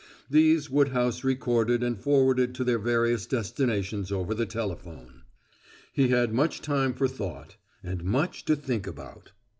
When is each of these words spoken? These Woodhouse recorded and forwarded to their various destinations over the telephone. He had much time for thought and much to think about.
These 0.31 0.67
Woodhouse 0.67 1.23
recorded 1.23 1.83
and 1.83 1.95
forwarded 1.95 2.55
to 2.55 2.63
their 2.63 2.79
various 2.79 3.27
destinations 3.27 4.11
over 4.11 4.33
the 4.33 4.47
telephone. 4.47 5.21
He 5.93 6.07
had 6.07 6.33
much 6.33 6.59
time 6.59 6.95
for 6.95 7.07
thought 7.07 7.57
and 7.83 8.03
much 8.03 8.43
to 8.45 8.55
think 8.55 8.87
about. 8.87 9.31